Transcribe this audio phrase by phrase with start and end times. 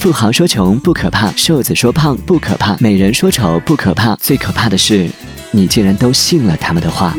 [0.00, 5.06] 富豪说穷不可怕，瘦子说胖不可怕，美人说丑不可怕，最可怕的是
[5.50, 7.14] 你竟然都信了他们的话。